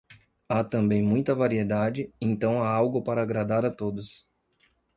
Há 0.49 0.63
também 0.63 1.03
muita 1.03 1.35
variedade, 1.35 2.11
então 2.19 2.63
há 2.63 2.67
algo 2.71 3.03
para 3.03 3.21
agradar 3.21 3.63
a 3.63 3.69
todos. 3.69 4.25